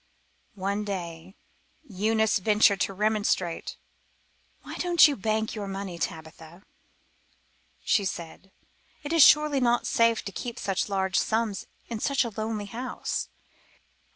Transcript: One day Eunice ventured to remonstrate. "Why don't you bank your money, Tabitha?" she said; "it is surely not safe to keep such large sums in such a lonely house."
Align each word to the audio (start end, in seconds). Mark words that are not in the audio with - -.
One 0.55 0.83
day 0.83 1.35
Eunice 1.87 2.39
ventured 2.39 2.81
to 2.81 2.93
remonstrate. 2.95 3.77
"Why 4.63 4.73
don't 4.77 5.07
you 5.07 5.15
bank 5.15 5.53
your 5.53 5.67
money, 5.67 5.99
Tabitha?" 5.99 6.63
she 7.83 8.03
said; 8.03 8.49
"it 9.03 9.13
is 9.13 9.21
surely 9.21 9.59
not 9.59 9.85
safe 9.85 10.25
to 10.25 10.31
keep 10.31 10.57
such 10.57 10.89
large 10.89 11.19
sums 11.19 11.67
in 11.87 11.99
such 11.99 12.25
a 12.25 12.31
lonely 12.35 12.65
house." 12.65 13.29